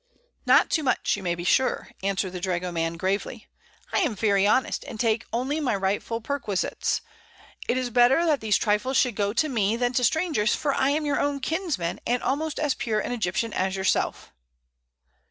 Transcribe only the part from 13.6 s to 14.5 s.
yourself."